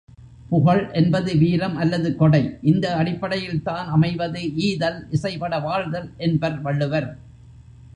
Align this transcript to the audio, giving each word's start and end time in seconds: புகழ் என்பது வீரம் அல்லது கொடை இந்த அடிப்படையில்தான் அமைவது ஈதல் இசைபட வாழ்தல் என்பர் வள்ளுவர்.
புகழ் 0.49 0.81
என்பது 0.91 1.31
வீரம் 1.37 1.75
அல்லது 1.75 2.09
கொடை 2.15 2.41
இந்த 2.61 2.95
அடிப்படையில்தான் 2.95 3.87
அமைவது 3.87 4.41
ஈதல் 4.69 4.99
இசைபட 5.09 5.59
வாழ்தல் 5.59 6.09
என்பர் 6.17 6.61
வள்ளுவர். 6.61 7.09